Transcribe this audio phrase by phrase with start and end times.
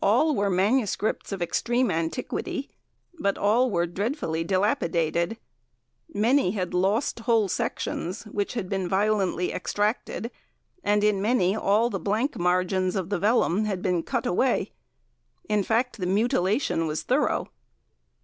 [0.00, 2.70] All were manuscripts of extreme antiquity,
[3.18, 5.36] but all were dreadfully dilapidated.
[6.14, 10.30] Many had lost whole sections which had been violently extracted,
[10.84, 14.70] and in many all the blank margins of the vellum had been cut away.
[15.48, 17.48] In fact, the mutilation was thorough.